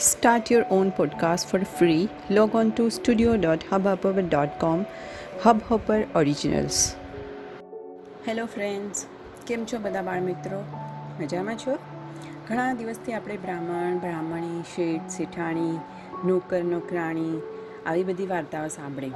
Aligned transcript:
Start 0.00 0.50
your 0.50 0.64
own 0.70 0.92
podcast 0.92 1.44
for 1.44 1.58
free. 1.70 2.08
Log 2.30 2.54
on 2.54 2.72
to 2.72 2.84
studio.hubhopper.com. 2.90 4.86
Hubhopper 5.42 5.98
Originals. 6.14 6.78
Hello 8.28 8.46
friends 8.46 9.02
કેમ 9.46 9.64
છો 9.64 9.78
બધા 9.78 10.02
બાળ 10.02 10.20
મિત્રો 10.20 10.60
મજામાં 11.20 11.56
છો 11.56 11.74
ઘણા 12.48 12.72
દિવસથી 12.72 13.12
આપણે 13.12 13.36
બ્રાહ્મણ, 13.36 13.98
બ્રાહ્મણી, 13.98 14.62
શેઠ, 14.74 15.10
શેઠાણી, 15.16 15.76
નોકર, 16.24 16.62
નોકરાણી 16.64 17.36
આવી 17.86 18.04
બધી 18.04 18.26
વાર્તાઓ 18.26 18.68
સાંભળી 18.68 19.14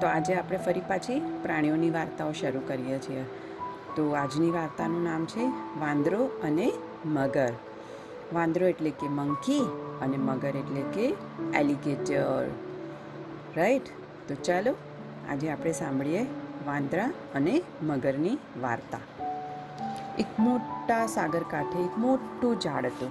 તો 0.00 0.06
આજે 0.06 0.34
આપણે 0.34 0.58
ફરી 0.58 0.84
પાછી 0.88 1.20
પ્રાણીઓની 1.42 1.90
વાર્તાઓ 1.90 2.32
શરૂ 2.32 2.66
કરીએ 2.66 2.98
છીએ 2.98 3.24
તો 3.96 4.10
આજની 4.16 4.50
વાર્તાનું 4.50 5.08
નામ 5.10 5.24
છે 5.26 5.50
વાંદરો 5.78 6.22
અને 6.42 6.68
મગર 7.14 7.52
વાંદરો 8.32 8.66
એટલે 8.66 8.90
કે 8.90 9.08
મંકી 9.08 9.64
અને 10.02 10.16
મગર 10.16 10.48
એટલે 10.48 10.82
કે 10.82 11.14
એલિગેટર 11.54 12.48
રાઈટ 13.56 13.82
તો 14.28 14.34
ચાલો, 14.34 14.74
આજે 15.30 15.50
આપણે 15.50 15.72
સાંભળીએ 15.72 16.26
વાંદરા 16.66 17.10
અને 17.34 17.62
મગરની 17.82 18.38
વાર્તા. 18.60 18.98
એક 20.18 20.40
મોટા 20.40 21.06
સાગર 21.06 21.42
કાંઠે 21.50 21.78
એક 21.78 21.98
મોટું 21.98 22.60
ઝાડ 22.60 22.86
હતું. 22.86 23.10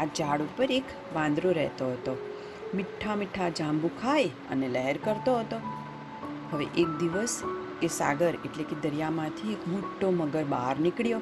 આ 0.00 0.04
ઝાડ 0.04 0.40
ઉપર 0.40 0.72
એક 0.72 0.84
વાંદરો 1.14 1.52
રહેતો 1.52 1.92
હતો. 1.92 2.16
મીઠા 2.74 3.14
મીઠા 3.14 3.48
જાંબુ 3.48 3.88
ખાય 3.88 4.24
અને 4.24 4.68
લહેર 4.68 4.96
કરતો 4.96 5.38
હતો. 5.38 5.56
હવે 6.52 6.64
એક 6.64 6.88
દિવસ 6.88 7.42
એ 7.82 7.86
સાગર 7.86 8.34
એટલે 8.44 8.64
કે 8.64 8.76
દરિયામાંથી 8.82 9.52
એક 9.52 9.68
મોટો 9.68 10.10
મગર 10.10 10.44
બહાર 10.44 10.78
નીકળ્યો. 10.80 11.20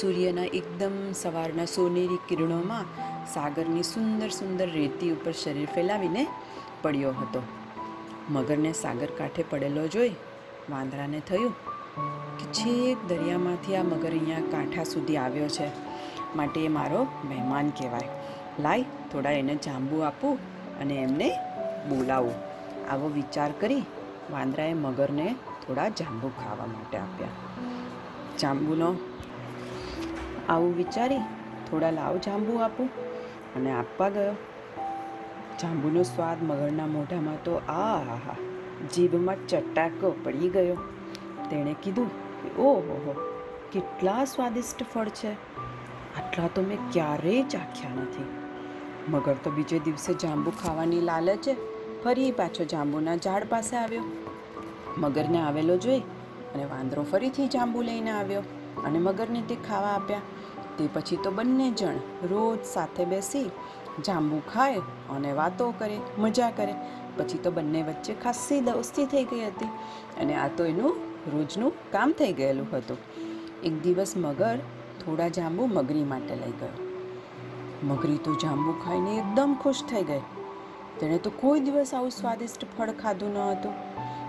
સૂર્યના 0.00 0.42
એકદમ 0.42 0.94
સવારના 1.12 1.64
સોનેરી 1.64 2.18
કિરણોમાં 2.28 2.86
સાગરની 3.34 3.82
સુંદર 3.82 4.28
સુંદર 4.28 4.68
રેતી 4.70 5.10
ઉપર 5.10 5.32
શરીર 5.32 5.68
ફેલાવીને 5.74 6.26
પડ્યો 6.82 7.12
હતો. 7.12 7.42
મગરને 8.30 8.72
સાગર 8.72 9.10
કાંઠે 9.18 9.44
પડેલો 9.50 9.86
જોઈ 9.88 10.08
વાંદરાને 10.70 11.20
થયું 11.20 11.54
કે 12.38 12.46
છેક 12.52 12.98
દરિયામાંથી 13.08 13.76
આ 13.76 13.82
મગર 13.82 14.10
અહીંયા 14.10 14.50
કાંઠા 14.50 14.84
સુધી 14.84 15.16
આવ્યો 15.16 15.48
છે. 15.48 15.68
માટે 16.36 16.60
એ 16.64 16.68
મારો 16.68 17.06
મહેમાન 17.24 17.68
કહેવાય. 17.70 18.08
લાય, 18.60 18.82
થોડા 19.12 19.30
એને 19.30 19.54
જાંબુ 19.54 19.98
આપું 20.00 20.38
અને 20.80 20.94
એમને 20.94 21.28
બોલાવું. 21.88 22.36
આવો 22.90 23.08
વિચાર 23.08 23.50
કરી 23.60 23.82
વાંદરાએ 24.30 24.74
મગરને 24.74 25.34
થોડા 25.66 25.88
જાંબુ 25.88 26.28
ખાવા 26.28 26.66
માટે 26.66 26.96
આપ્યા. 26.98 27.28
જાંબુનો 28.38 28.94
આવું 30.48 30.76
વિચારી 30.76 31.18
થોડા 31.70 31.90
લાવ 31.90 32.16
જાંબુ 32.16 32.56
આપું 32.56 32.88
અને 33.56 33.72
આપવા 33.72 34.08
ગયો. 34.08 34.32
જાંબુનો 35.62 36.02
સ્વાદ 36.02 36.42
મગરના 36.42 36.86
મોઢામાં 36.86 37.44
તો 37.44 37.54
આ 37.68 37.96
હા 37.96 38.36
જીભમાં 38.94 39.46
ચટાકો 39.46 40.16
પડી 40.24 40.48
ગયો. 40.48 40.76
તેણે 41.50 41.74
કીધું 41.82 42.10
ઓહો 42.58 43.14
કેટલા 43.72 44.24
સ્વાદિષ્ટ 44.24 44.82
ફળ 44.82 45.08
છે. 45.08 45.32
આટલા 46.16 46.48
તો 46.54 46.62
મેં 46.62 46.78
ક્યારેય 46.92 47.42
ચાખ્યા 47.42 47.90
નથી. 47.90 48.24
મગર 49.08 49.34
તો 49.34 49.50
બીજે 49.50 49.78
દિવસે 49.78 50.14
જાંબુ 50.14 50.50
ખાવાની 50.50 51.00
લાલચે 51.00 51.56
ફરી 52.04 52.30
પાછો 52.30 52.64
જાંબુના 52.64 53.16
ઝાડ 53.16 53.44
પાસે 53.44 53.76
આવ્યો. 53.76 54.02
મગરને 54.98 55.40
આવેલો 55.40 55.76
જોઈ 55.76 56.00
અને 56.54 56.64
વાંદરો 56.64 57.02
ફરીથી 57.02 57.48
જાંબુ 57.48 57.82
લઈને 57.82 58.10
આવ્યો. 58.10 58.42
અને 58.86 58.98
મગરને 58.98 59.42
તે 59.42 59.54
ખાવા 59.54 59.88
આપ્યા. 59.88 60.20
તે 60.78 60.88
પછી 60.94 61.16
તો 61.16 61.30
બંને 61.30 61.70
જણ 61.70 61.98
રોજ 62.30 62.58
સાથે 62.64 63.04
બેસી 63.04 63.50
જાંબુ 64.04 64.42
ખાય 64.52 64.80
અને 65.10 65.32
વાતો 65.32 65.74
કરે, 65.78 65.98
મજા 66.18 66.50
કરે. 66.50 66.74
પછી 67.16 67.38
તો 67.38 67.50
બંને 67.50 67.82
વચ્ચે 67.82 68.14
ખાસ્સી 68.14 68.60
દોસ્તી 68.60 69.06
થઈ 69.06 69.24
ગઈ 69.24 69.44
હતી 69.46 69.68
અને 70.20 70.34
આ 70.34 70.48
તો 70.48 70.64
એનું 70.64 70.92
રોજનું 71.32 71.72
કામ 71.92 72.12
થઈ 72.12 72.32
ગયેલું 72.32 72.66
હતું. 72.72 72.98
એક 73.64 73.82
દિવસ 73.82 74.16
મગર 74.16 74.58
થોડા 75.04 75.28
જાંબુ 75.28 75.66
મગરી 75.66 76.04
માટે 76.04 76.34
લઈ 76.34 76.54
ગયો. 76.60 76.76
મગરી 77.84 78.18
તો 78.18 78.34
જાંબુ 78.34 78.72
ખાઈને 78.72 79.18
એકદમ 79.18 79.54
ખુશ 79.54 79.82
થઈ 79.84 80.02
ગઈ. 80.02 80.22
તેણે 81.00 81.18
તો 81.18 81.30
કોઈ 81.30 81.60
દિવસ 81.60 81.94
આવું 81.94 82.10
સ્વાદિષ્ટ 82.10 82.64
ફળ 82.78 82.90
ખાધું 82.90 83.30
ન 83.30 83.38
હતું. 83.38 83.72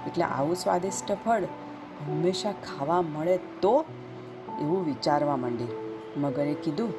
એટલે 0.07 0.23
આવું 0.23 0.55
સ્વાદિષ્ટ 0.55 1.11
ફળ 1.11 1.43
હંમેશા 2.07 2.51
ખાવા 2.51 3.01
મળે 3.01 3.39
તો 3.61 3.85
એવું 4.61 4.85
વિચારવા 4.85 5.35
માંડી. 5.35 5.67
મગરે 6.17 6.53
કીધું 6.53 6.93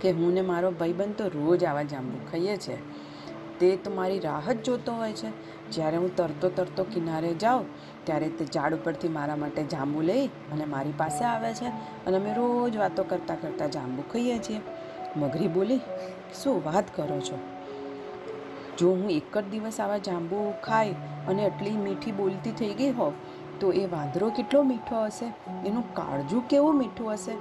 કે 0.00 0.10
હું 0.10 0.32
ને 0.32 0.40
મારો 0.40 0.70
ભાઈબંધ 0.70 1.14
તો 1.14 1.28
રોજ 1.28 1.64
આવા 1.64 1.82
જાંબુ 1.82 2.18
ખાઈએ 2.30 2.56
છીએ 2.56 2.78
તે 3.60 3.76
તો 3.76 3.90
મારી 3.90 4.18
રાહ 4.18 4.52
જ 4.52 4.62
જોતો 4.62 4.92
હોય 4.92 5.12
છે. 5.12 5.30
જ્યારે 5.70 5.96
હું 5.96 6.16
તરતો 6.16 6.48
તરતો 6.48 6.84
કિનારે 6.84 7.34
જાઉં, 7.34 7.64
ત્યારે 8.04 8.28
તે 8.28 8.44
ઝાડ 8.44 8.74
ઉપરથી 8.74 9.08
મારા 9.08 9.36
માટે 9.36 9.62
જાંબુ 9.62 10.00
લઈ 10.00 10.26
અને 10.26 10.64
મારી 10.64 10.92
પાસે 10.96 11.24
આવે 11.24 11.54
છે 11.54 11.66
અને 12.06 12.16
અમે 12.16 12.32
રોજ 12.32 12.76
વાતો 12.76 13.02
કરતાં 13.02 13.40
કરતાં 13.40 13.70
જાંબુ 13.70 14.02
ખાઈએ 14.12 14.38
છીએ. 14.38 14.60
મગરી 15.16 15.48
બોલી, 15.48 15.80
શું 16.42 16.62
વાત 16.64 16.84
કરો 16.96 17.20
છો? 17.20 17.38
જો 18.78 18.90
હું 18.90 19.10
એક 19.10 19.38
જ 19.38 19.44
દિવસ 19.44 19.80
આવા 19.80 19.98
જાંબુ 19.98 20.54
ખાઈ 20.64 20.94
અને 21.28 21.50
આટલી 21.50 21.70
મીઠી 21.70 22.12
બોલતી 22.12 22.50
થઈ 22.50 22.74
ગઈ 22.74 22.90
હોઉં 22.90 23.12
તો 23.60 23.72
એ 23.72 23.86
વાંદરો 23.86 24.30
કેટલો 24.30 24.62
મીઠો 24.62 25.04
હશે? 25.04 25.26
એનું 25.66 25.94
કાળજું 25.94 26.48
કેવું 26.48 26.78
મીઠું 26.78 27.12
હશે? 27.12 27.34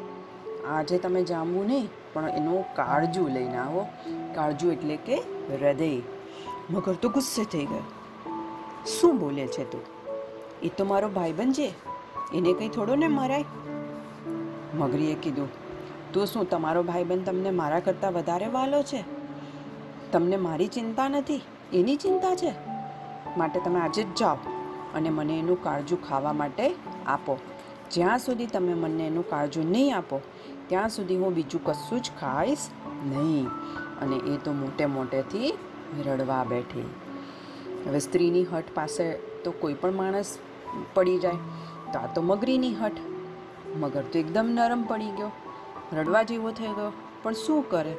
આજે 0.65 0.97
તમે 0.97 1.23
જામવું 1.23 1.67
નહીં, 1.67 1.89
પણ 2.13 2.29
એનું 2.29 2.75
કાળજું 2.75 3.29
લઈને 3.29 3.57
આવો. 3.57 3.87
કાળજું 4.35 4.73
એટલે 4.73 4.95
કે 4.95 5.15
હૃદય. 5.61 6.01
મગર 6.69 6.93
તો 6.93 7.09
ગુસ્સે 7.09 7.43
થઈ 7.43 7.65
ગયો. 7.65 7.83
શું 8.85 9.19
બોલે 9.19 9.47
છે 9.47 9.71
તું? 9.71 9.81
એ 10.61 10.69
તો 10.69 10.85
મારો 10.85 11.09
ભાઈબંધ 11.09 11.53
છે. 11.53 11.73
એને 12.33 12.53
કંઈ 12.53 12.69
થોડો 12.69 12.95
ને 12.95 13.07
મરાય? 13.07 13.45
મગરીએ 14.77 15.15
કીધું, 15.15 15.47
તો 16.13 16.25
શું, 16.25 16.49
તમારો 16.49 16.83
ભાઈબંધ 16.83 17.25
તમને 17.25 17.49
મારા 17.49 17.79
કરતાં 17.79 18.13
વધારે 18.13 18.47
વાલો 18.47 18.83
છે? 18.83 19.03
તમને 20.11 20.37
મારી 20.37 20.67
ચિંતા 20.67 21.09
નથી? 21.09 21.41
એની 21.73 21.95
ચિંતા 21.95 22.35
છે? 22.35 22.53
માટે 23.37 23.59
તમે 23.59 23.79
આજે 23.79 24.03
જ 24.03 24.15
જાઓ. 24.15 24.37
અને 24.95 25.09
મને 25.09 25.39
એનું 25.39 25.63
કાળજું 25.63 26.07
ખાવા 26.07 26.33
માટે 26.33 26.75
આપો. 27.07 27.37
જ્યાં 27.91 28.19
સુધી 28.19 28.45
તમે 28.45 28.73
મને 28.73 29.07
એનું 29.07 29.29
કાળજું 29.29 29.71
નહીં 29.71 29.97
આપો, 29.97 30.21
ત્યાં 30.67 30.89
સુધી 30.89 31.17
હું 31.17 31.33
બીજું 31.33 31.63
કશું 31.63 32.01
જ 32.01 32.11
ખાઈશ 32.19 32.57
નહીં. 33.05 33.47
અને 34.01 34.15
એ 34.15 34.37
તો 34.37 34.51
મોટે 34.51 34.85
મોટેથી 34.85 35.53
રડવા 36.05 36.43
બેઠી. 36.43 36.89
હવે 37.87 37.99
સ્ત્રીની 37.99 38.43
હટ 38.43 38.63
પાસે 38.73 39.13
તો 39.43 39.51
કોઈ 39.51 39.73
પણ 39.73 39.91
માણસ 39.91 40.37
પડી 40.93 41.17
જાય. 41.17 41.35
તો 41.93 41.99
આ 41.99 42.07
તો 42.07 42.21
મગરીની 42.21 42.73
હટ 42.73 42.91
મગર 43.79 44.01
તો 44.01 44.19
એકદમ 44.19 44.47
નરમ 44.53 44.83
પડી 44.83 45.09
ગયો. 45.09 45.31
રડવા 45.93 46.23
જેવો 46.23 46.51
થઈ 46.51 46.67
ગયો 46.67 46.91
પણ 47.23 47.33
શું 47.33 47.69
કરે? 47.69 47.95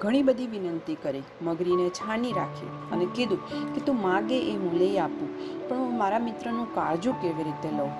ઘણી 0.00 0.22
બધી 0.22 0.46
વિનંતી 0.46 0.94
કરી. 0.94 1.22
મગરીને 1.42 1.86
છાની 1.90 2.32
રાખી 2.32 2.70
અને 2.92 3.06
કીધું 3.14 3.40
કે 3.74 3.80
તું 3.80 3.96
માગે 4.00 4.36
એ 4.50 4.56
હું 4.56 4.74
લઈ 4.74 4.98
આપું, 4.98 5.28
પણ 5.68 5.76
હું 5.76 5.96
મારા 5.98 6.18
મિત્રનું 6.18 6.68
કાળજું 6.74 7.14
કેવી 7.22 7.44
રીતે 7.44 7.70
લઉં? 7.78 7.92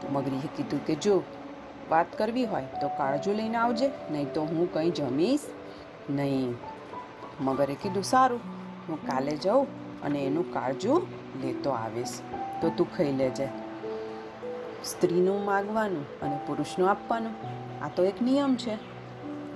તો 0.00 0.08
મગરીએ 0.12 0.50
કીધું 0.56 0.82
કે 0.86 0.94
જો 0.94 1.22
વાત 1.90 2.18
કરવી 2.18 2.44
હોય 2.44 2.80
તો 2.80 2.88
કાળજું 2.98 3.34
લઈને 3.34 3.58
આવજે, 3.58 3.88
નહીં 4.10 4.28
તો 4.32 4.42
હું 4.42 4.72
કંઈ 4.72 4.90
જમીશ 4.90 5.46
નહીં. 6.10 6.52
મગરે 7.40 7.74
કીધું, 7.74 8.02
સારું, 8.02 8.40
હું 8.88 9.02
કાલે 9.06 9.34
જાઉં 9.36 9.66
અને 10.02 10.20
એનું 10.26 10.52
કાળજું 10.52 11.06
લેતો 11.42 11.70
આવીશ. 11.70 12.14
તો 12.60 12.70
તું 12.76 12.92
ખાઈ 12.96 13.12
લેજે. 13.12 13.48
સ્ત્રીનું 14.84 15.44
માગવાનું 15.44 16.06
અને 16.22 16.38
પુરુષનું 16.46 16.90
આપવાનું, 16.90 17.34
આ 17.84 17.90
તો 17.96 18.04
એક 18.04 18.22
નિયમ 18.22 18.56
છે. 18.56 18.78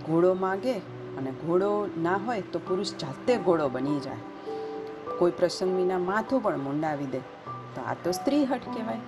ઘોડો 0.06 0.34
માગે 0.34 0.74
અને 1.18 1.30
ઘોડો 1.30 1.88
ના 1.98 2.16
હોય 2.16 2.40
તો 2.52 2.58
પુરુષ 2.58 2.92
જાતે 2.94 3.36
ઘોડો 3.36 3.68
બની 3.68 4.00
જાય. 4.00 4.22
કોઈ 5.18 5.30
પ્રસંગ 5.30 5.76
વિના 5.76 5.98
માથું 5.98 6.42
પણ 6.42 6.58
મુંડાવી 6.58 7.06
દે. 7.06 7.18
તો 7.74 7.80
આ 7.86 7.94
તો 8.04 8.12
સ્ત્રી 8.12 8.44
હટ 8.44 8.64
કહેવાય. 8.74 9.00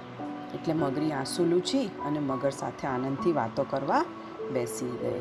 એટલે 0.54 0.74
મગરી 0.74 1.12
આંસુ 1.12 1.44
લૂછી 1.44 1.86
અને 2.06 2.18
મગર 2.18 2.50
સાથે 2.50 2.86
આનંદથી 2.86 3.32
વાતો 3.32 3.62
કરવા 3.70 4.04
બેસી 4.52 4.98
ગઈ. 5.02 5.20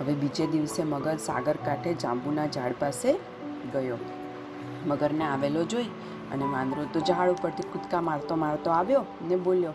હવે 0.00 0.12
બીજે 0.12 0.46
દિવસે 0.46 0.82
મગર 0.84 1.16
સાગર 1.16 1.56
કાંઠે 1.64 1.94
જાંબુના 1.94 2.46
ઝાડ 2.46 2.74
પાસે 2.78 3.12
ગયો. 3.72 3.98
મગરને 4.86 5.24
આવેલો 5.24 5.64
જોઈ 5.64 5.90
અને 6.32 6.44
વાંદરો 6.44 6.84
તો 6.92 7.00
ઝાડ 7.00 7.30
ઉપરથી 7.30 7.62
કૂદકા 7.62 8.00
મારતો 8.00 8.34
મારતો 8.34 8.70
આવ્યો 8.70 9.04
ને 9.22 9.36
બોલ્યો, 9.36 9.72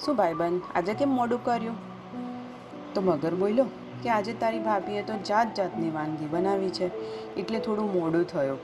શું 0.00 0.16
ભાઈબંધ, 0.16 0.62
આજે 0.74 0.94
કેમ 0.94 1.08
મોડું 1.08 1.44
કર્યું? 1.44 1.76
તો 2.94 3.00
મગર 3.00 3.34
બોલ્યો 3.34 3.66
કે 4.02 4.10
આજે 4.10 4.32
તારી 4.32 4.58
ભાભીએ 4.58 5.02
તો 5.02 5.12
જાત 5.16 5.54
જાતની 5.54 5.90
વાનગી 5.90 6.26
બનાવી 6.26 6.70
છે. 6.70 6.86
એટલે 7.34 7.58
થોડું 7.58 7.92
મોડું 7.92 8.24
થયું. 8.24 8.58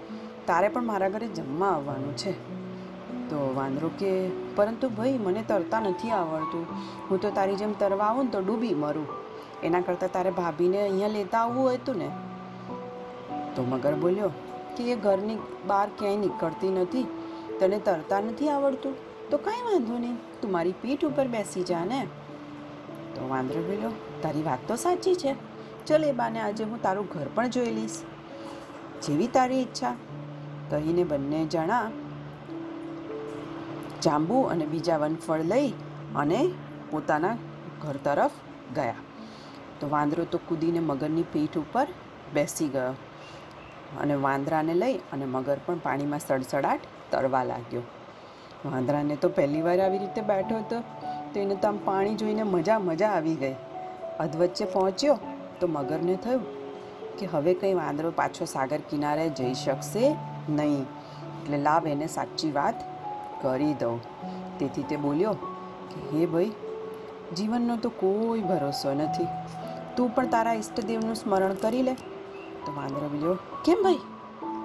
તારે 0.46 0.68
પણ 0.68 0.84
મારા 0.84 1.08
ઘરે 1.08 1.28
જમવા 1.28 1.68
આવવાનું 1.68 2.16
છે. 2.16 2.56
તો 3.30 3.52
વાંદરો 3.56 3.90
કે, 3.98 4.28
પરંતુ 4.28 4.88
ભાઈ, 4.88 5.18
મને 5.18 5.42
તરતા 5.42 5.80
નથી 5.80 6.10
આવડતું. 6.10 6.66
હું 7.10 7.20
તો 7.20 7.30
તારી 7.30 7.56
જેમ 7.56 7.72
તરવા 7.72 8.04
આવું 8.04 8.24
ને 8.24 8.30
તો 8.30 8.40
ડૂબી 8.40 8.74
મરું. 8.74 9.06
એના 9.62 9.80
કરતાં 9.80 10.12
તારે 10.12 10.30
ભાભીને 10.30 10.82
અહીંયા 10.82 11.08
લેતા 11.08 11.38
આવવું 11.38 11.74
હતું 11.74 11.96
ને. 11.96 12.10
તો 13.56 13.62
મગર 13.62 13.94
બોલ્યો, 13.94 14.30
કે 14.76 14.92
એ 14.92 14.96
ઘરની 14.96 15.38
બહાર 15.66 15.88
ક્યાંય 15.98 16.16
નીકળતી 16.16 16.68
નથી. 16.68 17.06
તને 17.60 17.78
તરતા 17.78 18.20
નથી 18.20 18.48
આવડતું? 18.48 18.94
તો 19.30 19.36
કાંઈ 19.36 19.62
વાંધો 19.62 19.98
નહીં. 19.98 20.16
તું 20.40 20.50
મારી 20.50 20.72
પીઠ 20.72 21.04
ઉપર 21.04 21.26
બેસી 21.26 21.62
જા 21.62 21.84
ને. 21.84 22.06
તો 23.16 23.28
વાંદરો 23.28 23.60
બોલ્યો, 23.68 23.92
તારી 24.22 24.42
વાત 24.42 24.58
તો 24.68 24.74
સાચી 24.76 25.16
છે. 25.22 25.32
ચલ 25.86 26.04
એ 26.04 26.12
બાને 26.12 26.38
આજે 26.40 26.64
હું 26.64 26.82
તારું 26.82 27.06
ઘર 27.12 27.28
પણ 27.34 27.50
જોઈ 27.50 27.72
લઈશ. 27.78 27.98
જેવી 29.02 29.30
તારી 29.36 29.60
ઈચ્છા. 29.60 29.94
કહીને 30.70 31.04
બંને 31.04 31.40
જણા 31.46 31.86
જાંબુ 34.02 34.38
અને 34.52 34.64
બીજા 34.66 34.96
વનફળ 34.96 35.42
લઈ 35.52 35.70
અને 36.16 36.40
પોતાના 36.90 37.36
ઘર 37.82 37.96
તરફ 38.06 38.36
ગયા. 38.76 39.00
તો 39.80 39.88
વાંદરો 39.94 40.24
તો 40.24 40.38
કૂદીને 40.48 40.80
મગરની 40.80 41.26
પીઠ 41.32 41.58
ઉપર 41.62 41.86
બેસી 42.34 42.68
ગયો 42.68 42.94
અને 44.02 44.14
વાંદરાને 44.26 44.74
લઈ 44.74 44.96
અને 45.12 45.24
મગર 45.24 45.58
પણ 45.66 45.78
પાણીમાં 45.78 46.20
સડસડાટ 46.20 46.80
તરવા 47.10 47.44
લાગ્યો. 47.44 47.84
વાંદરાને 48.66 49.16
તો 49.16 49.28
પહેલી 49.28 49.62
વાર 49.62 49.78
આવી 49.80 49.98
રીતે 49.98 50.22
બેઠો 50.30 50.56
હતો. 50.62 50.78
તો 51.36 51.40
એને 51.40 51.54
તો 51.54 51.68
આમ 51.68 51.78
પાણી 51.84 52.14
જોઈને 52.14 52.42
મજા 52.42 52.78
મજા 52.78 53.08
આવી 53.08 53.34
ગઈ. 53.34 53.54
અધવચ્ચે 54.20 54.64
પહોંચ્યો 54.64 55.18
તો 55.60 55.66
મગરને 55.66 56.16
થયું 56.16 56.44
કે 57.18 57.26
હવે 57.26 57.54
કંઈ 57.54 57.74
વાંદરો 57.74 58.10
પાછો 58.10 58.44
સાગર 58.44 58.78
કિનારે 58.78 59.28
જઈ 59.28 59.54
શકશે 59.54 60.16
નહીં. 60.48 60.82
એટલે 61.42 61.58
લાભ 61.58 61.86
એને 61.86 62.06
સાચી 62.06 62.52
વાત 62.52 62.74
કરી 63.42 63.74
દઉં. 63.74 64.00
તેથી 64.58 64.82
તે 64.82 64.96
બોલ્યો 64.96 65.32
કે, 65.90 66.18
હે 66.18 66.26
ભાઈ, 66.26 66.52
જીવનનો 67.36 67.76
તો 67.76 67.88
કોઈ 67.88 68.40
ભરોસો 68.40 68.94
નથી. 68.94 69.26
તું 69.96 70.14
પણ 70.14 70.26
તારા 70.26 70.52
ઈષ્ટદેવનું 70.52 71.14
સ્મરણ 71.14 71.54
કરી 71.54 71.82
લે. 71.82 71.94
તો 72.66 72.72
વાંદરો 72.76 73.08
બોલ્યો, 73.08 73.38
કેમ 73.64 73.82
ભાઈ? 73.82 73.98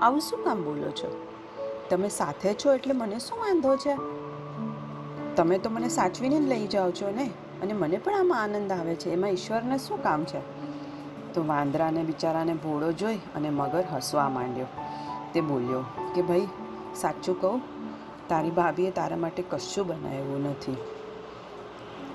આવું 0.02 0.20
શું 0.20 0.44
કામ 0.44 0.64
બોલો 0.64 0.92
છો? 0.92 1.28
તમે 1.90 2.10
સાથે 2.10 2.54
છો 2.54 2.74
એટલે 2.74 2.94
મને 2.94 3.20
શું 3.20 3.40
વાંધો 3.40 3.76
છે? 3.76 4.21
તમે 5.36 5.58
તો 5.58 5.70
મને 5.70 5.90
સાચવીને 5.90 6.40
જ 6.40 6.42
લઈ 6.42 6.68
જાઓ 6.68 6.92
છો 6.92 7.12
ને? 7.16 7.30
અને 7.62 7.74
મને 7.74 7.98
પણ 7.98 8.16
આમાં 8.16 8.44
આનંદ 8.44 8.72
આવે 8.72 8.96
છે. 8.96 9.10
એમાં 9.10 9.30
ઈશ્વરને 9.30 9.78
શું 9.78 10.04
કામ 10.04 10.24
છે? 10.24 10.62
તો 11.34 11.46
વાંદરાને 11.48 12.04
બિચારાને 12.04 12.54
ભોળો 12.54 12.92
જોઈ 12.92 13.16
અને 13.16 13.50
મગર 13.50 13.84
હસવા 13.94 14.30
માંડ્યો. 14.30 14.66
તે 15.34 15.42
બોલ્યો, 15.42 15.84
કે 16.16 16.22
ભાઈ, 16.22 16.48
સાચું 16.96 17.42
કહું, 17.42 17.62
તારી 18.28 18.50
ભાભીએ 18.50 18.92
તારા 18.92 19.18
માટે 19.18 19.44
કશું 19.50 19.88
બનાવ્યું 19.88 20.44
નથી. 20.44 20.78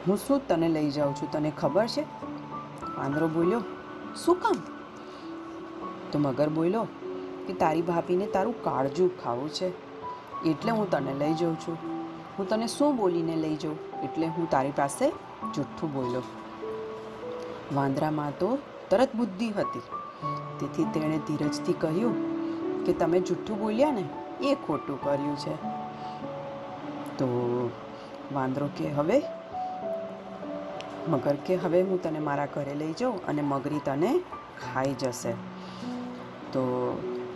હું 0.09 0.17
શું 0.17 0.49
તને 0.49 0.69
લઈ 0.69 0.91
જાઉં 0.91 1.15
છું? 1.15 1.33
તને 1.33 1.53
ખબર 1.61 1.87
છે? 1.87 2.03
વાંદરો 2.99 3.29
બોલ્યો, 3.29 3.61
શું 4.25 4.41
કામ? 4.41 4.57
તો 6.13 6.19
મગર 6.19 6.49
બોલ્યો, 6.49 6.87
કે 7.47 7.53
તારી 7.53 7.83
ભાભીને 7.83 8.27
તારું 8.27 8.65
કાળજું 8.65 9.23
ખાવું 9.23 9.49
છે. 9.49 9.69
એટલે 10.43 10.71
હું 10.71 10.91
તને 10.91 11.15
લઈ 11.15 11.35
જાઉં 11.35 11.57
છું. 11.57 11.96
હું 12.39 12.49
તને 12.49 12.67
શું 12.67 12.97
બોલીને 12.97 13.37
લઈ 13.37 13.57
જાઉં? 13.57 13.79
એટલે 14.05 14.27
હું 14.27 14.51
તારી 14.51 14.71
પાસે 14.71 15.11
જુઠ્ઠું 15.55 15.93
બોલ્યો 15.93 16.23
વાંદરામાં 17.75 18.39
તો 18.39 18.59
તરત 18.91 19.09
બુદ્ધિ 19.15 19.49
હતી. 19.51 19.79
તેથી 20.59 20.85
તેણે 20.85 21.19
ધીરજથી 21.19 21.73
કહ્યું 21.73 22.15
કે 22.85 22.93
તમે 22.93 23.21
જુઠ્ઠું 23.21 23.59
બોલ્યા 23.59 23.91
ને, 23.91 24.05
એ 24.43 24.55
ખોટું 24.55 25.03
કર્યું 25.03 25.37
છે. 25.37 25.55
તો 27.19 27.71
વાંદરો 28.33 28.69
કે 28.77 28.91
હવે? 28.91 29.23
મગર 31.09 31.37
કે 31.37 31.57
હવે 31.57 31.83
હું 31.83 32.03
તને 32.03 32.19
મારા 32.19 32.47
ઘરે 32.47 32.75
લઈ 32.75 32.93
જાઉં 32.93 33.27
અને 33.27 33.43
મગરી 33.43 33.81
તને 33.85 34.19
ખાઈ 34.75 34.95
જશે. 34.95 35.33
તો 36.53 36.63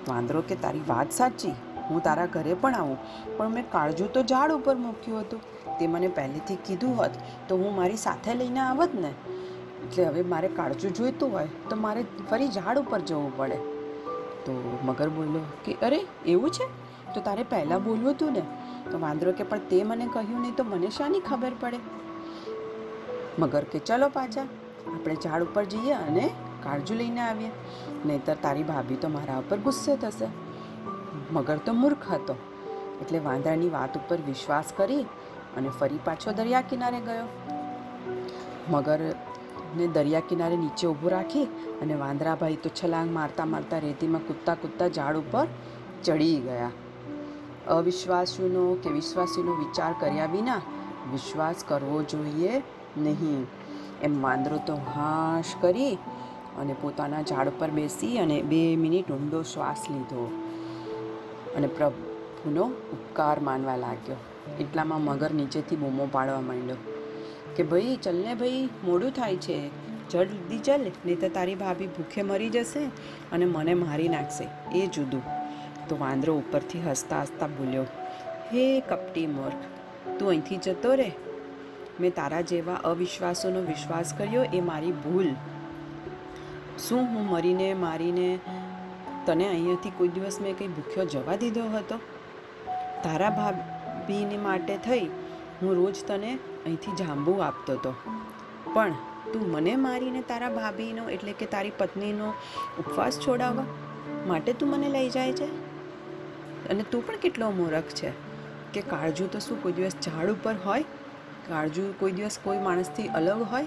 વાંદરો 0.09 0.43
કે 0.49 0.55
તારી 0.55 0.81
વાત 0.89 1.11
સાચી? 1.11 1.53
હું 1.91 2.03
તારા 2.03 2.27
ઘરે 2.27 2.55
પણ 2.55 2.75
આવું. 2.75 2.99
પણ 3.37 3.49
મેં 3.49 3.71
કાળજું 3.71 4.13
તો 4.13 4.23
ઝાડ 4.23 4.53
ઉપર 4.53 4.77
મૂક્યું 4.77 5.21
હતું. 5.21 5.41
તે 5.79 5.87
મને 5.87 6.09
પહેલેથી 6.09 6.57
કીધું 6.57 6.97
હોત 6.97 7.11
તો 7.49 7.57
હું 7.57 7.77
મારી 7.77 7.97
સાથે 7.97 8.35
લઈને 8.35 8.61
આવત 8.61 8.95
ને. 8.95 9.15
એટલે 9.81 10.05
હવે 10.05 10.23
મારે 10.23 10.49
કાળજું 10.49 10.95
જોઈતું 10.95 11.33
હોય 11.33 11.49
તો 11.71 11.77
મારે 11.77 12.05
ફરી 12.31 12.49
ઝાડ 12.49 12.79
ઉપર 12.79 13.01
જવું 13.01 13.37
પડે. 13.37 13.57
તો 14.41 14.79
મગર 14.85 15.09
બોલ્યો 15.09 15.41
કે, 15.65 15.73
અરે, 15.73 16.01
એવું 16.27 16.51
છે? 16.51 16.67
તો 17.15 17.21
તારે 17.21 17.43
પહેલાં 17.43 17.85
બોલવું 17.85 18.11
હતું 18.11 18.33
ને. 18.33 18.43
તો 18.91 18.99
વાંદરો 18.99 19.33
કે, 19.33 19.45
પણ 19.45 19.59
તે 19.59 19.85
મને 19.85 20.09
કહ્યું 20.13 20.41
નહીં 20.41 20.55
તો 20.55 20.65
મને 20.65 20.91
શાની 20.91 21.21
ખબર 21.21 21.53
પડે? 21.61 21.79
મગર 23.39 23.65
કે, 23.65 23.79
ચલો 23.79 24.09
પાછા, 24.09 24.43
આપણે 24.95 25.15
ઝાડ 25.15 25.43
ઉપર 25.43 25.65
જઈએ 25.65 25.93
અને 25.93 26.31
કાળજું 26.63 26.97
લઈને 26.97 27.21
આવીએ. 27.21 27.51
નહીતર 28.05 28.37
તારી 28.43 28.63
ભાભી 28.63 28.95
તો 28.95 29.09
મારા 29.09 29.39
ઉપર 29.39 29.57
ગુસ્સે 29.57 29.97
થશે. 29.97 30.50
મગર 31.33 31.57
તો 31.57 31.73
મૂર્ખ 31.73 32.13
હતો. 32.13 32.37
એટલે 33.01 33.19
વાંદરાની 33.19 33.69
વાત 33.69 33.99
ઉપર 33.99 34.17
વિશ્વાસ 34.27 34.73
કરી 34.77 35.03
અને 35.57 35.69
ફરી 35.69 35.99
પાછો 36.05 36.33
દરિયા 36.33 36.61
કિનારે 36.61 37.01
ગયો. 37.01 37.29
મગરને 38.69 39.87
દરિયા 39.87 40.21
કિનારે 40.21 40.57
નીચે 40.57 40.87
ઊભું 40.87 41.11
રાખી 41.11 41.45
અને 41.83 41.95
વાંદરાભાઈ 41.95 42.57
તો 42.57 42.69
છલાંગ 42.69 43.11
મારતા 43.13 43.45
મારતા 43.45 43.79
રેતીમાં 43.79 44.27
કૂદતા 44.27 44.55
કૂદતા 44.55 44.89
ઝાડ 44.89 45.17
ઉપર 45.17 45.47
ચડી 46.05 46.41
ગયા. 46.41 46.71
અવિશ્વાસીનો 47.69 48.75
કે 48.83 48.91
વિશ્વાસીનો 48.91 49.53
વિચાર 49.53 49.95
કર્યા 50.01 50.27
વિના 50.27 50.61
વિશ્વાસ 51.13 51.65
કરવો 51.69 52.03
જોઈએ 52.03 52.63
નહીં. 52.97 53.47
એમ 54.03 54.23
વાંદરો 54.23 54.59
તો 54.67 54.75
હાશ 54.75 55.55
કરી 55.61 55.95
અને 56.59 56.73
પોતાના 56.73 57.23
ઝાડ 57.23 57.49
પર 57.59 57.71
બેસી 57.71 58.19
અને 58.19 58.43
બે 58.43 58.77
મિનિટ 58.77 59.11
ઊંડો 59.11 59.43
શ્વાસ 59.43 59.91
લીધો. 59.91 60.50
અને 61.57 61.67
પ્રભુનો 61.67 62.65
ઉપકાર 62.93 63.41
માનવા 63.41 63.77
લાગ્યો. 63.77 64.17
એટલામાં 64.61 65.01
મગર 65.01 65.31
નીચેથી 65.31 65.77
બૂમો 65.77 66.09
પાડવા 66.13 66.41
માંડ્યો 66.41 66.77
કે, 67.57 67.63
ભાઈ 67.63 67.97
ચલને 67.97 68.35
ભાઈ, 68.35 68.69
મોડું 68.85 69.11
થાય 69.11 69.37
છે. 69.37 69.59
જલ્દી 70.11 70.59
ચલ, 70.59 70.85
નહીં 71.07 71.21
તો 71.21 71.29
તારી 71.29 71.55
ભાભી 71.55 71.87
ભૂખે 71.87 72.23
મરી 72.23 72.51
જશે 72.51 72.85
અને 73.33 73.45
મને 73.45 73.75
મારી 73.75 74.09
નાખશે. 74.09 74.47
એ 74.79 74.87
જુદું. 74.87 75.23
તો 75.89 75.97
વાંદરો 75.99 76.35
ઉપરથી 76.35 76.81
હસતા 76.81 77.23
હસતા 77.23 77.47
બોલ્યો, 77.47 77.85
હે 78.53 78.81
કપટી 78.81 79.27
મૂર્ખ, 79.27 79.65
તું 80.19 80.29
અહીંથી 80.29 80.57
જતો 80.57 80.95
રહે 80.95 81.13
મેં 82.01 82.15
તારા 82.15 82.41
જેવા 82.41 82.75
અવિશ્વાસોનો 82.85 83.61
વિશ્વાસ 83.61 84.15
કર્યો 84.15 84.43
એ 84.43 84.61
મારી 84.61 84.93
ભૂલ. 84.93 85.31
શું 86.79 86.99
હું 86.99 87.27
મરીને 87.27 87.75
મારીને 87.75 88.29
તને 89.27 89.49
અહીંયાથી 89.49 89.91
કોઈ 89.91 90.09
દિવસ 90.09 90.41
મેં 90.41 90.59
કંઈ 90.59 90.69
ભૂખ્યો 90.69 91.05
જવા 91.05 91.37
દીધો 91.37 91.61
હતો? 91.61 92.01
તારા 93.05 93.31
ભાભીને 93.31 94.37
માટે 94.37 94.77
થઈ 94.77 95.07
હું 95.63 95.75
રોજ 95.77 95.95
તને 96.07 96.35
અહીંથી 96.35 96.93
જાંબુ 96.93 97.39
આપતો 97.39 97.73
હતો 97.73 97.95
પણ 98.75 98.93
તું 99.33 99.51
મને 99.51 99.77
મારીને 99.77 100.23
તારા 100.23 100.49
ભાભીનો 100.49 101.11
એટલે 101.11 101.33
કે 101.33 101.47
તારી 101.47 101.73
પત્નીનો 101.79 102.33
ઉપવાસ 102.79 103.21
છોડાવવા 103.21 103.65
માટે 104.27 104.53
તું 104.53 104.69
મને 104.69 104.89
લઈ 104.89 105.11
જાય 105.11 105.33
છે? 105.33 105.45
અને 106.69 106.83
તું 106.83 107.07
પણ 107.07 107.17
કેટલો 107.17 107.51
મૂરખ 107.51 107.95
છે 107.95 108.13
કે 108.75 108.81
કાળજુ 108.81 109.27
તો 109.27 109.39
શું 109.39 109.63
કોઈ 109.63 109.73
દિવસ 109.73 109.93
ઝાડ 110.03 110.31
ઉપર 110.31 110.55
હોય? 110.65 110.85
કાળજુ 111.49 111.95
કોઈ 111.99 112.13
દિવસ 112.13 112.39
કોઈ 112.45 112.59
માણસથી 112.59 113.09
અલગ 113.09 113.43
હોય? 113.43 113.67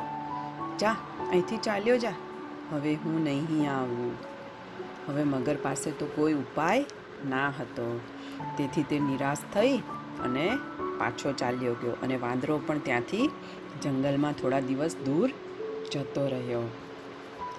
જા, 0.80 0.96
અહીંથી 1.30 1.58
ચાલ્યો 1.58 1.98
જા. 1.98 2.14
હવે 2.72 2.96
હું 2.96 3.24
નહીં 3.24 3.72
આવું. 3.72 4.33
હવે 5.08 5.24
મગર 5.24 5.56
પાસે 5.64 5.92
તો 5.92 6.06
કોઈ 6.06 6.34
ઉપાય 6.34 6.86
ના 7.30 7.48
હતો. 7.48 8.00
તેથી 8.58 8.84
તે 8.84 9.00
નિરાશ 9.00 9.38
થઈ 9.54 9.78
અને 10.24 10.58
પાછો 10.98 11.32
ચાલ્યો 11.32 11.74
ગયો 11.74 11.92
અને 11.92 12.16
વાંદરો 12.16 12.62
પણ 12.66 12.80
ત્યાંથી 12.80 13.30
જંગલમાં 13.82 14.34
થોડા 14.34 14.60
દિવસ 14.60 14.96
દૂર 14.96 15.30
જતો 15.92 16.28
રહ્યો. 16.28 16.70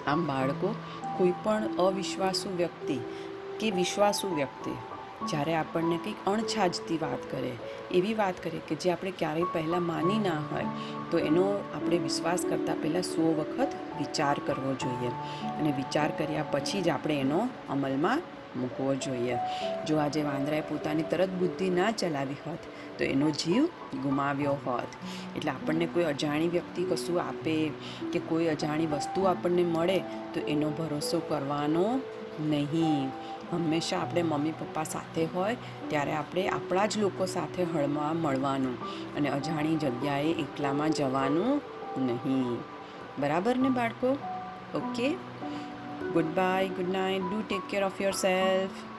આમ 0.07 0.25
બાળકો, 0.25 0.75
કોઈ 1.17 1.33
પણ 1.43 1.63
અવિશ્વાસુ 1.79 2.57
વ્યક્તિ 2.57 2.99
કે 3.59 3.71
વિશ્વાસુ 3.71 4.35
વ્યક્તિ 4.35 4.71
જ્યારે 5.27 5.55
આપણને 5.55 5.97
કંઈક 5.97 6.15
અણછાજતી 6.27 6.97
વાત 6.97 7.31
કરે, 7.31 7.51
એવી 7.91 8.13
વાત 8.13 8.43
કરે 8.43 8.61
કે 8.67 8.75
જે 8.75 8.91
આપણે 8.91 9.11
ક્યારેય 9.11 9.43
પહેલાં 9.53 9.83
માની 9.83 10.19
ના 10.19 10.39
હોય, 10.51 10.65
તો 11.11 11.17
એનો 11.17 11.63
આપણે 11.75 11.97
વિશ્વાસ 11.97 12.45
કરતાં 12.49 12.81
પહેલાં 12.81 13.03
સો 13.03 13.33
વખત 13.39 13.67
વિચાર 13.99 14.35
કરવો 14.45 14.73
જોઈએ. 14.73 15.11
અને 15.59 15.71
વિચાર 15.71 16.09
કર્યા 16.17 16.43
પછી 16.51 16.81
જ 16.81 16.89
આપણે 16.89 17.19
એનો 17.19 17.49
અમલમાં 17.69 18.21
મૂકવો 18.55 18.95
જોઈએ. 18.95 19.37
જો 19.87 19.97
આજે 19.97 20.21
વાંદરાએ 20.21 20.61
પોતાની 20.61 21.03
તરત 21.03 21.29
બુદ્ધિ 21.29 21.69
ના 21.69 21.91
ચલાવી 21.91 22.41
હોત, 22.47 22.59
તો 22.97 23.03
એનો 23.03 23.29
જીવ 23.29 23.65
ગુમાવ્યો 24.01 24.57
હોત. 24.65 24.91
એટલે 25.35 25.51
આપણને 25.51 25.85
કોઈ 25.85 26.03
અજાણી 26.03 26.47
વ્યક્તિ 26.47 26.83
કશું 26.83 27.21
આપે 27.21 27.71
કે 28.13 28.19
કોઈ 28.19 28.47
અજાણી 28.47 28.85
વસ્તુ 28.85 29.23
આપણને 29.23 29.63
મળે, 29.63 29.99
તો 30.33 30.39
એનો 30.39 30.69
ભરોસો 30.69 31.19
કરવાનો 31.19 31.99
નહીં. 32.39 33.09
હંમેશા 33.51 33.97
આપણે 33.97 34.23
મમ્મી, 34.23 34.51
પપ્પા 34.51 34.83
સાથે 34.83 35.25
હોય, 35.25 35.57
ત્યારે 35.87 36.11
આપણે 36.11 36.47
આપણા 36.49 36.85
જ 36.85 36.97
લોકો 36.97 37.25
સાથે 37.25 37.63
હળવા 37.63 38.13
મળવાનું 38.13 38.77
અને 39.15 39.29
અજાણી 39.29 39.75
જગ્યાએ 39.75 40.31
એકલામાં 40.31 40.89
જવાનું 40.89 41.61
નહીં. 42.05 42.57
બરાબર 43.19 43.57
ને 43.57 43.69
બાળકો? 43.69 44.17
Okay 44.75 45.13
good 46.13 46.25
bye 46.25 46.67
good 46.67 46.89
night 46.89 47.21
do 47.21 47.43
take 47.47 47.61
care 47.69 47.83
of 47.83 48.01
yourself 48.11 48.94